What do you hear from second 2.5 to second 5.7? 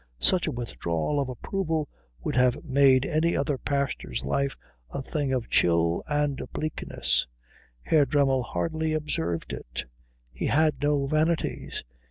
made any other pastor's life a thing of